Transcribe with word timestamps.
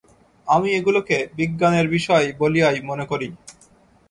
আমি 0.47 0.69
এগুলিকে 0.71 1.17
বিজ্ঞানের 1.37 1.87
বিষয় 1.87 2.25
বলিয়াই 2.39 2.79
মনে 2.81 3.05
করি। 3.05 3.27